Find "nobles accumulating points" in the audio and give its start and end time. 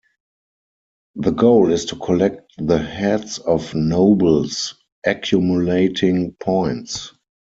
3.75-7.13